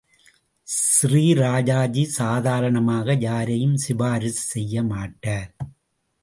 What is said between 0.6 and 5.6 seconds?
ஸ்ரீ ராஜாஜி சாதாரணமாக யாரையும் சிபாரிசு செய்யமாட்டார்.